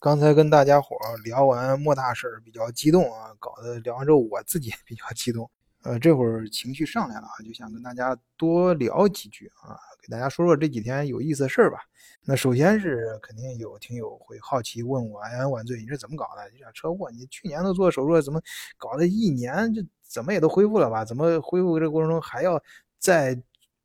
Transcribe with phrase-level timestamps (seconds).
[0.00, 5.48] 刚才跟大家伙聊完莫大事，比较激动啊，搞得聊完之后我自己也比较激动。
[5.82, 11.80] 呃，这会儿情绪上来了啊，就想跟大家多聊几句啊，给大家说说这几天有意思的事儿吧。
[12.24, 16.50] 那首先是肯定有听友会好奇问我，安安万岁，你是怎么搞的？
[16.58, 18.40] 这车祸，你去年都做手术，怎么
[18.78, 21.04] 搞的一年就怎么也都恢复了吧？
[21.04, 22.58] 怎么恢复这过程中还要
[22.98, 23.38] 再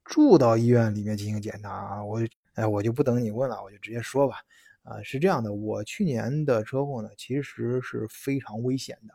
[0.05, 2.01] 住到医院里面进行检查啊？
[2.01, 2.21] 我
[2.53, 4.37] 哎，我就不等你问了，我就直接说吧。
[4.85, 9.13] 啊，是这样的，我去年的车祸呢，其实是非常危险的，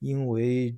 [0.00, 0.76] 因为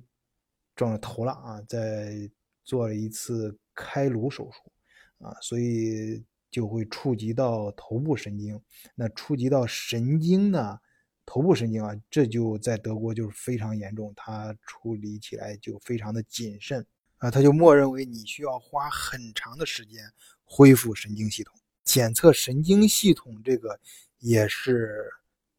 [0.75, 2.29] 撞了头了啊，在
[2.63, 8.61] 做了一次开颅手术啊，所以就会触及到头部神经。
[8.93, 10.79] 那触及到神经呢，
[11.25, 16.85] 头部神经啊，这就在德国就是非常严重，它处理起来就非常的谨慎
[17.17, 20.03] 啊，他就默认为你需要花很长的时间
[20.43, 21.51] 恢复神经系统，
[21.83, 23.79] 检测神经系统这个。
[24.25, 25.07] 也是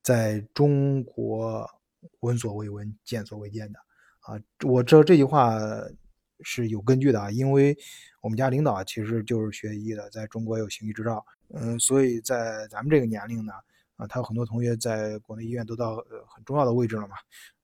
[0.02, 1.64] 在中国
[2.18, 3.78] 闻所未闻、见所未见的
[4.22, 4.34] 啊！
[4.64, 5.56] 我知道这句话
[6.40, 7.78] 是有根据的啊，因为
[8.20, 13.52] 我们家领导其实就是学医的，在中国有行医执照，嗯，所以在咱们这个年龄呢，
[13.94, 17.14] 啊，他有很多同学在国内医院都到很重要的位置了嘛，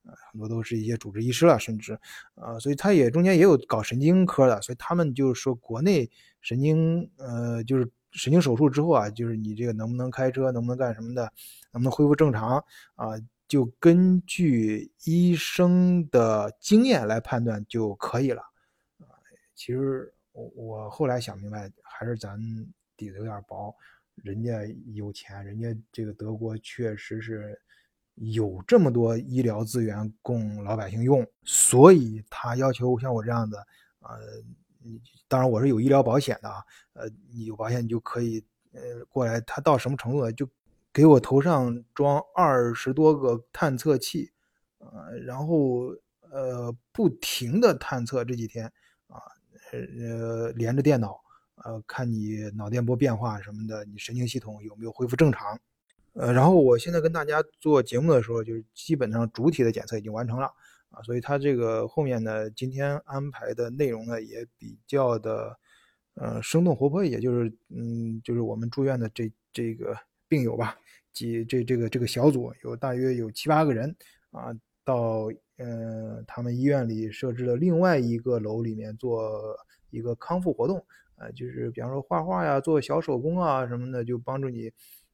[0.05, 1.99] 呃，很多都是一些主治医师了，甚至，
[2.35, 7.91] 呃，所以他也中间也有搞神经科的，所以他们就是说国内神经，呃，就是。
[8.13, 11.23] 神经手术之后啊，就是你这个能不能开车，能不能干什么的，
[11.71, 12.63] 能不能恢复正常
[12.95, 13.07] 啊？
[13.47, 18.41] 就根据医生的经验来判断就可以了。
[18.99, 19.05] 啊，
[19.55, 22.39] 其实我我后来想明白，还是咱
[22.95, 23.75] 底子有点薄，
[24.15, 27.59] 人家有钱，人家这个德国确实是
[28.15, 33.57] 有这么多医疗资源供老百姓用，所以他要求像我这样的，
[33.99, 34.19] 呃。
[34.83, 40.31] 你当然我是有医疗保险的啊，呃，你有保险你就可以呃过来，他到什么程度呢？
[40.31, 40.47] 就
[40.91, 44.31] 给我头上装二十多个探测器，
[44.79, 45.95] 呃，然后
[46.31, 48.65] 呃不停的探测这几天
[49.07, 49.17] 啊，
[49.71, 51.19] 呃连着电脑，
[51.55, 55.59] 呃看你脑电波变化什么的，你神经系统有没有恢复正常？
[56.13, 60.51] 呃，然后我现在跟大家做节目的时候，就是基本上主体的检测已经完成了。
[60.93, 65.57] 啊，所以他这个后面呢，今天安排的内容呢也比较的，
[66.13, 70.77] 呃，生动活泼，也就是，嗯，就是我们住院的这这个病友吧，
[71.11, 73.95] 几这这个这个小组有大约有七八个人
[74.29, 74.53] 啊，
[74.85, 79.41] 到呃他们医院里设置的另外一个楼里面做
[79.89, 84.71] 一个康复活动，呃，就是比方说画画呀，做小手工啊什么的，就帮助你，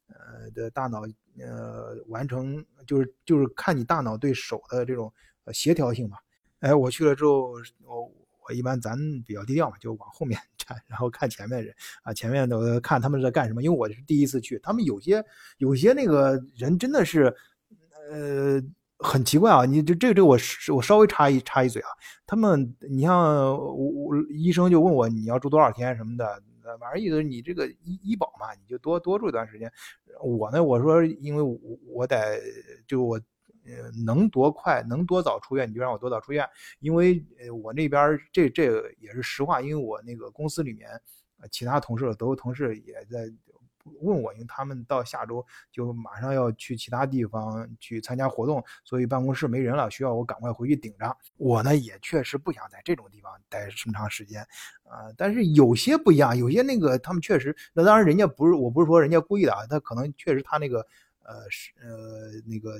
[0.10, 1.04] 呃的大脑，
[1.40, 5.10] 呃完成，就是就是看你大脑对手的这种。
[5.54, 6.18] 协调性嘛，
[6.60, 7.54] 哎，我去了之后，
[7.86, 8.12] 我
[8.48, 11.74] 我一般咱比较低调嘛，就往后面 站，然后看前面人
[12.04, 15.24] 啊，前面的看他们在干什么，因为我是第一次去，他们有些
[15.58, 17.34] 有些那个人真的是，
[18.12, 18.62] 呃，
[18.98, 20.38] 很奇怪啊，你就这这个我
[20.76, 21.90] 我稍微插一插一嘴啊，
[22.26, 23.18] 他们你像
[23.56, 26.42] 我我医生就问我你要住多少天什么的，
[26.80, 29.72] 反正意思你这个医医保嘛，你就多多住一段时间，
[30.24, 31.58] 我呢我说因为我
[31.88, 32.40] 我得
[32.88, 33.20] 就我。
[33.70, 36.48] 呃，能多快，能多早出院，你就让我多早出院。
[36.80, 40.90] 因为呃，我那边这这也是实话，因为我那个公司里面，
[41.40, 43.32] 呃，其他同事都同事也在
[44.02, 51.18] 问我，因为他们到下周就马上要去其他地方去参加活动，所以办公室没人了，需要我赶快回去顶着。
[51.38, 54.42] 我呢也确实不想在这种地方待这么长时间，
[54.84, 60.86] 啊，但是有些不一样，有些那个他们确实，那当然人家不是，我不是说人家故意的啊，他可能确实他那个
[61.24, 62.80] 呃是呃那个。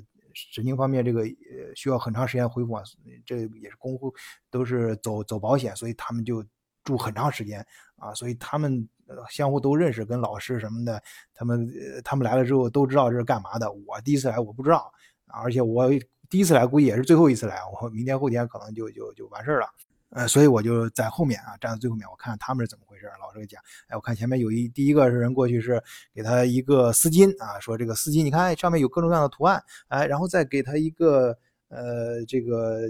[0.52, 2.84] 神经方面，这个呃需要很长时间恢复啊，
[3.26, 4.14] 这也是公户
[4.50, 6.44] 都是走走保险，所以他们就
[6.84, 7.66] 住很长时间
[7.98, 8.88] 啊，所以他们
[9.30, 11.02] 相互都认识，跟老师什么的，
[11.34, 11.72] 他们
[12.04, 13.72] 他们来了之后都知道这是干嘛的。
[13.72, 14.92] 我第一次来我不知道，
[15.28, 15.90] 而且我
[16.30, 19.68] 第一次来估计也是最后一次来，我明天后天可能就就就完事儿了。
[20.12, 23.06] 呃，所以我就在后面啊，站在最后面，我看他们是怎么回事。
[23.20, 25.82] 老师给讲，哎，我看前面有一第一个是人过去是
[26.14, 32.90] 给他一个丝巾啊，说这个丝巾你看上面有各种各样的图案，哎，然后再给他一个呃这个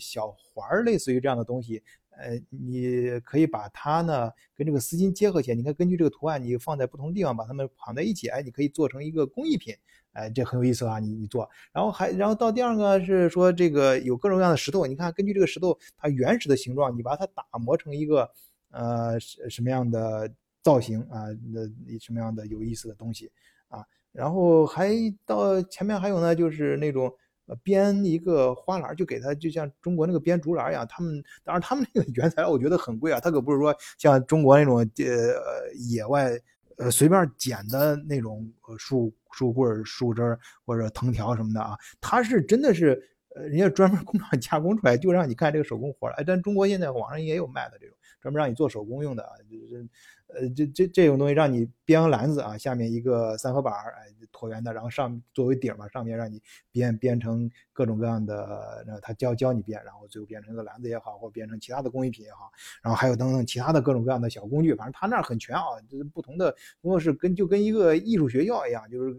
[0.00, 1.82] 小环，类似于这样的东西，
[2.16, 9.74] 呃，你可以把它呢跟这个丝巾结合起来，你看根据这个图案，你放在不同地方，把它们绑在一起，哎，你可以做成一个工艺品。
[10.14, 10.98] 哎，这很有意思啊！
[10.98, 18.30] 你你做，然后还然后到第二个是说这个有各种各样的石头，你看根据这个石头它原始的形状，你把它打磨成一个
[18.72, 20.30] 呃什什么样的
[20.60, 21.24] 造型啊？
[21.50, 23.30] 那什么样的有意思的东西
[23.68, 23.82] 啊？
[24.12, 24.92] 然后还
[25.24, 27.10] 到前面还有呢，就是那种
[27.56, 30.86] 编一个花篮，就给它就像中国那个编竹篮一样。
[30.88, 36.38] 他们当然他们那个 原材料我觉得很贵啊，它可不是说像中国那种呃野外。
[36.78, 43.00] 呃随便捡的那种树树棍、树枝或者藤条什么的啊，它是真的是
[43.36, 46.14] 呃人家专门 工厂加工出来，就让你干这个手工活了。
[46.16, 49.86] 哎，但中国现在网上也有卖的这种，专门让你做手工用的啊，就是。
[50.34, 56.40] 呃，这这这种东西让你编个篮子啊，下面一个三合板儿，哎，椭圆的，然后上作为顶嘛，上面让你
[56.70, 62.50] 编编成各种各样的，那他教教你编，然后最后编成一个篮子也好，或编成其他的工艺品也好，
[62.82, 69.14] 然后还有等等其他的各种各样的小工具，反正他那儿很全啊，就是不同的工作室跟就跟一个艺术学校一样，就是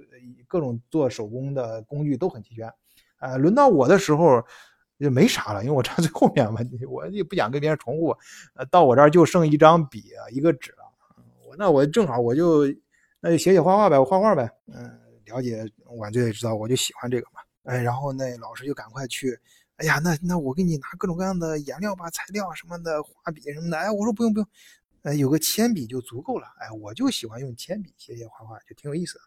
[0.48, 2.72] 各种做手工的工具都很齐全。
[3.20, 4.44] 呃，轮到我的时候
[5.00, 8.18] 就没啥了，因为我站最后面嘛，我也不想跟别人重复，
[8.56, 10.74] 呃，到我这儿就剩一张笔啊，一个纸。
[11.58, 12.66] 那我正好我就
[13.20, 14.50] 那就写写画画呗，我画画呗。
[14.68, 15.66] 嗯，了解
[15.98, 17.40] 晚醉也知道，我就喜欢这个嘛。
[17.64, 19.40] 哎，然后那老师就赶快去，
[19.78, 23.78] 哎呀，那那我给你拿各种各样的颜料吧，材料什么的，画笔什么的。
[23.78, 24.48] 哎，我说不用不用，
[25.04, 26.48] 呃，有个铅笔就足够了。
[26.60, 29.22] 哎，我就喜欢用铅笔写写画画，就挺有意思的。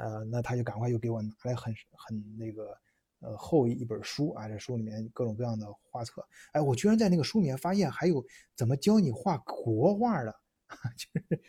[0.00, 2.78] 呃，那他就赶快又给我拿来很很那个
[3.18, 6.24] 呃厚一本书啊，这书里面各种各样的画册。
[6.52, 8.24] 哎，我居然在那个书里面发现还有
[8.54, 10.32] 怎么教你画国画的，
[10.96, 11.42] 就是。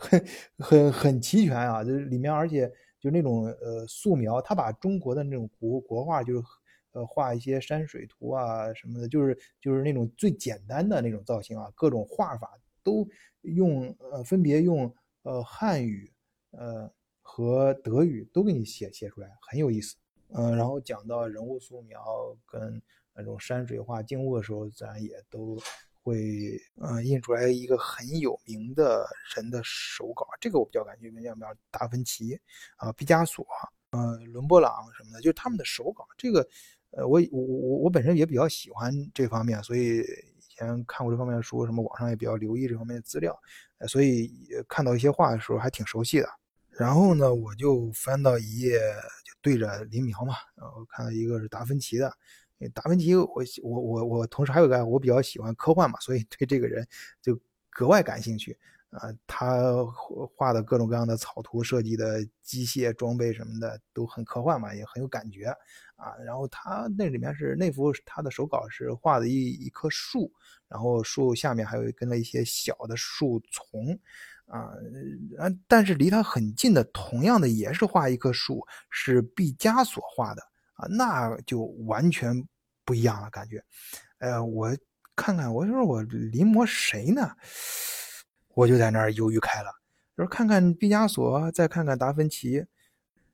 [0.00, 0.26] 很
[0.58, 6.42] 很很齐全啊，就是里面，而且就那种呃素描，他把中国的那种国国画，就是
[6.92, 13.06] 呃画一些山水图啊什么的，就是就是那种最简单的那种造型啊，各种画法都
[13.42, 14.92] 用呃分别用
[15.22, 16.10] 呃汉语
[16.52, 19.96] 呃和德语都给你写写出来，很有意思。
[20.32, 22.02] 嗯，然后讲到人物素描
[22.46, 22.80] 跟
[23.14, 25.58] 那种山水画静物的时候，自然也都。
[26.02, 32.38] 会呃印出来一个很有名的人的手稿，这个我比较感兴趣，像比如达芬奇
[32.76, 33.46] 啊、毕加索、
[33.90, 36.06] 呃伦勃朗什么的，就是他们的手稿。
[36.16, 36.46] 这个
[36.92, 43.38] 呃我我我我本身也比较喜欢这方面，所以以前看过这方面的书，什么网上也比较留意这方面的资料，
[43.86, 44.32] 所以
[44.68, 46.28] 看到一些画的时候还挺熟悉的。
[46.70, 52.10] 然后呢，我就翻到一页，就对着林苗嘛，然后看到一个是达芬奇的。
[52.68, 53.26] 达芬奇，我
[53.62, 56.86] 我我我同时还有个，我比较喜欢科幻嘛，所以对这个人
[57.22, 57.38] 就
[57.70, 58.58] 格外感兴趣
[58.90, 59.08] 啊。
[59.26, 59.84] 他
[60.36, 65.46] 画的各种各样的草图，设计的机械装备什么的都很科幻嘛，也很有感觉
[65.96, 66.14] 啊。
[66.24, 70.30] 然后他那里面是那幅他的手稿是画的一一棵树，
[70.68, 73.98] 然后树下面还有跟了一些小的树丛
[74.46, 74.70] 啊。
[75.66, 80.42] 但是离他很近的，同样的也是画一棵树，是毕加索画的。
[80.88, 82.46] 那就完全
[82.84, 83.62] 不一样了，感觉。
[84.18, 84.74] 呃，我
[85.16, 87.30] 看看，我说我临摹谁呢？
[88.54, 89.70] 我就在那儿犹豫开了。
[90.16, 92.64] 说看看毕加索，再看看达芬奇，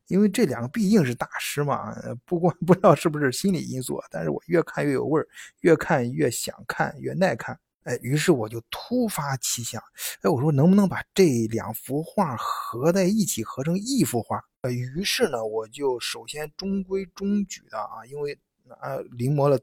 [0.06, 1.94] 因为这两个毕竟是大师嘛。
[2.24, 5.26] 不过 不知道是不是心理因素，但是我越看越有味儿，
[5.60, 7.58] 越看越想看，越耐看。
[7.86, 9.80] 哎，于是我就突发奇想，
[10.20, 14.42] 哎，我说能不能把这两幅画合在一起，合成一幅画？
[14.62, 18.36] 呃，于是呢，我就首先中规中矩的啊，因为
[18.80, 19.56] 啊临摹了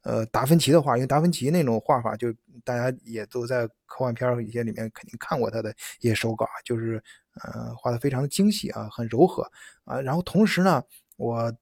[0.00, 2.32] 呃达芬奇的画，因为达芬奇那种画法，就
[2.64, 5.70] 大家也都在科幻片一些里面肯定看过他的
[6.00, 6.94] 一些手稿，就是
[7.42, 9.42] 呃画的非常精细啊，很柔和
[9.84, 10.00] 啊。
[10.00, 10.82] 然后同时呢，
[11.18, 11.54] 我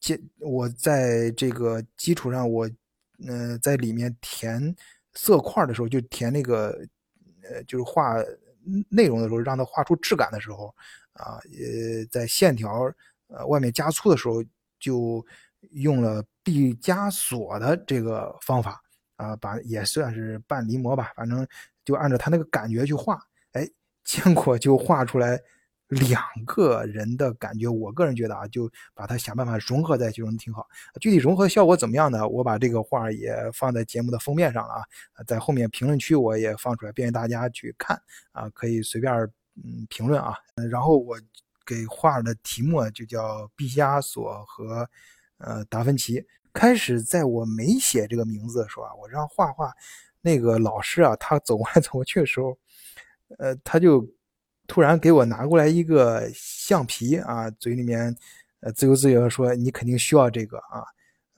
[0.00, 2.70] 接我在这个基础上，我
[3.26, 4.76] 嗯在里面填。
[5.16, 6.78] 色块的时候就填那个，
[7.42, 8.14] 呃，就是画
[8.88, 10.72] 内容的时候，让它画出质感的时候，
[11.14, 12.88] 啊，呃，在线条
[13.26, 14.44] 呃外面加粗的时候，
[14.78, 15.26] 就
[15.72, 18.80] 用了毕加索的这个方法，
[19.16, 21.44] 啊，把也算是半临摹吧，反正
[21.84, 23.20] 就按照他那个感觉去画，
[23.52, 23.68] 哎，
[24.04, 25.40] 结果就画出来。
[25.88, 30.66] 两个人的感觉，我个人觉得啊，就把它想办法融合在其中挺好。
[31.00, 32.26] 具体融合效果怎么样呢？
[32.26, 34.74] 我把这个画也放在节目的封面上了
[35.12, 37.96] 啊，在后面评论区我也放出来，便于大家去看
[38.32, 39.14] 啊，可以随便
[39.54, 40.34] 嗯评论啊。
[40.68, 41.16] 然后我
[41.64, 44.90] 给画的题目就叫毕加索和
[45.38, 46.24] 呃达芬奇。
[46.52, 49.72] 开始在我没写这个名字的时候啊，我让画画
[50.20, 52.58] 那个老师啊，他走过来走过去的时候，
[53.38, 54.04] 呃，他就。
[54.66, 58.14] 突然给我拿过来一个橡皮啊，嘴里面
[58.60, 60.82] 呃自由自由的说：“你肯定需要这个啊，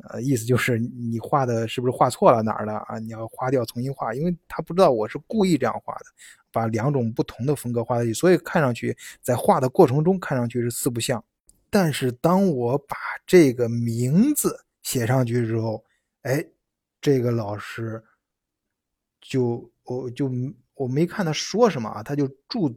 [0.08, 2.98] 呃，意思就是你画的是不是画错了哪儿了啊？
[2.98, 6.04] 你要划掉重新画，因为他不知道我是故意这样画的，
[6.50, 11.22] 把两种不同的风格画在一起，所以看上去在画的过程中看上去是四不像。
[11.70, 15.84] 但是当我把这个名字写上去之后，
[16.22, 16.44] 哎，
[17.00, 18.02] 这个老师
[19.20, 20.30] 就我就
[20.74, 22.74] 我没看他说什么啊，他就注。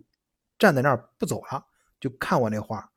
[0.62, 1.65] 站在那儿不走了，
[2.00, 2.88] 就看我那画，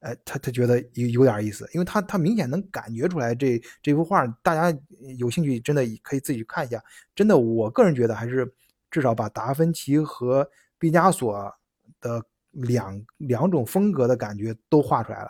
[0.00, 4.74] 哎，他他觉得有有点意思，因为他他明显能感觉出来这这幅画，大家
[5.18, 6.82] 有兴趣真的可以自己去看一下。
[7.14, 8.50] 真的，我个人觉得还是
[8.90, 11.54] 至少把达芬奇和毕加索
[12.00, 15.28] 的两两种风格的感觉都画出来了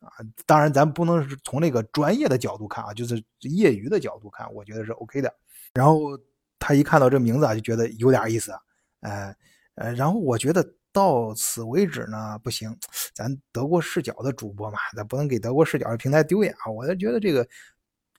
[0.00, 0.08] 啊。
[0.46, 5.30] 当然，咱不能是从那个专业的角度看啊，就是业余的角度看，我觉得是 OK 的。
[5.74, 6.18] 然后
[6.58, 8.52] 他一看到这名字啊，就觉得有点意思，
[9.00, 9.36] 哎，
[9.74, 12.76] 呃，然后我觉得到此为止呢，不行，
[13.14, 16.70] 咱德国视角的主播嘛，咱不能给德国视角的平台丢脸啊。
[16.70, 17.46] 我就觉得这个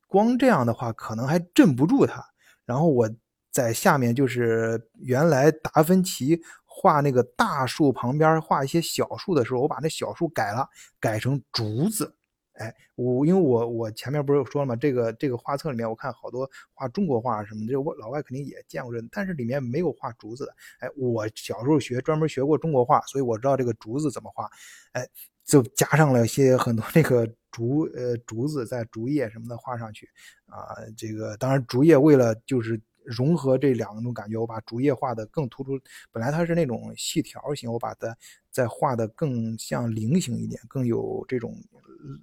[0.08, 2.24] 光这样的话，可能还镇不住他。
[2.66, 3.10] 然后我
[3.52, 10.68] 在下面就是原来达芬奇画那个大树旁边画一些小树的时候，我把那小树改了，
[11.00, 12.16] 改成竹子。
[12.60, 14.76] 哎，我因为我我前面不是说了吗？
[14.76, 20.54] 这个这个画册里面，我看好多画中国画什么的，我老外肯定也见过这，但是里面没有画竹子的。
[20.82, 24.50] 哎，我小时候学专门学过中国画，所以我知道这个竹子怎么画。
[24.92, 25.08] 哎，
[25.46, 30.10] 就加上了些很多那个竹呃竹子在竹叶什么的画上去
[30.48, 30.76] 啊。
[30.98, 35.80] 这个当然竹叶为了就是融合这两种感觉，我把竹叶画的更突出。
[36.12, 38.14] 本来它是那种细条形，我把它
[38.52, 41.56] 再画的更像菱形一点，更有这种。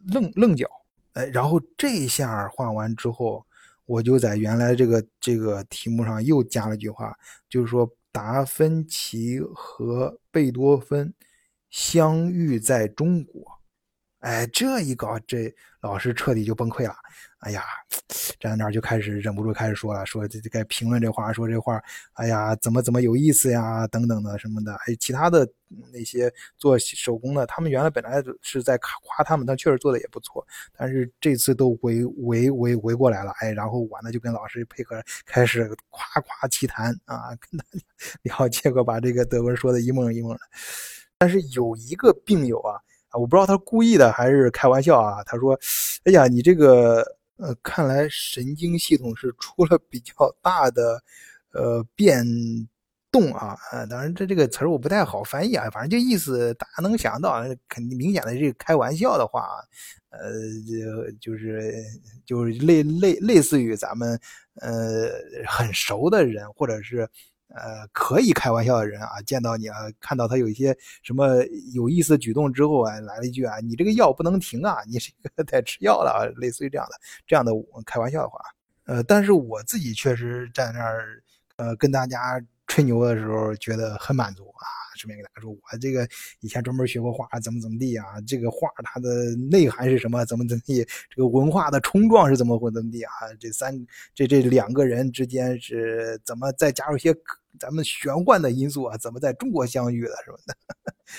[0.09, 0.67] 棱棱角，
[1.13, 3.45] 哎，然后这一下画完之后，
[3.85, 7.17] 我就在原来这个这个题目上又加了句话，
[7.49, 11.13] 就是说达芬奇和贝多芬
[11.71, 13.45] 相遇在中国。
[14.21, 16.97] 哎，这一搞，这老师彻底就崩溃了。
[17.47, 17.63] 哎呀，
[18.41, 21.81] 站在那儿就开始忍不住开始说了，说这这该评论这话，说这话，
[22.15, 24.75] 哎呀，怎么怎么有意思呀，等等的什么的。
[24.75, 25.49] 哎，其他的
[25.93, 30.45] 那些做手工的，他们原来本来是在夸他们，但确实做的也不错。
[30.77, 37.65] 但是这次都围围围围过来了，哎，然后我呢就跟老师配合，开始夸夸其谈啊，跟他
[38.23, 40.41] 聊，结果把这个德文说的一梦一梦的。
[41.17, 42.81] 但是有一个病友啊。
[43.13, 45.25] 我不知道他故意的还是开玩笑啊。
[45.25, 45.59] 他说
[46.05, 47.03] ：“哎呀，你这个
[47.37, 51.03] 呃，看来神经系统是出了比较大的
[51.53, 52.25] 呃变
[53.11, 53.57] 动啊。
[53.73, 59.49] 呃，当然这这个词儿我不太好翻译啊，反正就意思大家能想到，肯定明显的这个开玩笑的话，
[60.11, 60.31] 呃，
[61.21, 61.73] 就就是
[62.25, 64.19] 就是类类类似于咱们
[64.61, 65.11] 呃
[65.47, 67.09] 很熟的人或者是。”
[67.49, 76.95] 呃，可以开玩笑的人啊，见到你啊，看到他有一些什么有意思的举动之后啊，来了一句啊，你这个药不能停啊，你这个在吃药了啊，类似于这样的
[77.27, 77.53] 这样的
[77.85, 78.39] 开玩笑的话。
[78.85, 81.23] 呃，但是我自己确实在那儿，
[81.57, 84.67] 呃，跟大家吹牛的时候，觉得很满足啊。
[84.97, 86.09] 顺便给大家说，我这个
[86.41, 88.05] 以前专门学过画，怎么怎么地啊？
[88.27, 90.25] 这个画它的内涵是什么？
[90.25, 90.85] 怎么怎么地？
[91.11, 93.11] 这个文化的冲撞是怎么会怎么地啊？
[93.39, 93.75] 这三
[94.15, 97.15] 这这两个人之间是怎么再加入一些
[97.59, 98.97] 咱们玄幻的因素啊？
[98.97, 100.15] 怎么在中国相遇的？
[100.25, 100.57] 什么的？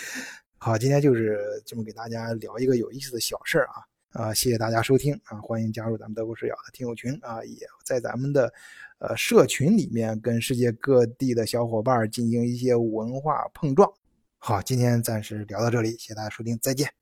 [0.58, 4.34] 好，今天就是这么给大家聊一个有意思的小事儿啊啊！
[4.34, 5.40] 谢谢大家收听啊！
[5.40, 7.44] 欢迎加入咱们德国视角的听友群啊！
[7.46, 8.52] 也在咱们的。
[9.00, 13.92] 呃，社群里面跟世界各地的小伙伴进行一些文化碰撞。
[14.38, 16.90] 好，今天暂时聊到这里，谢谢大家收听，再见。